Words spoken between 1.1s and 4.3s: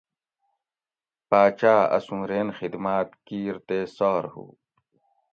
باچاۤ اسوں رین خدماۤت کیر تے سار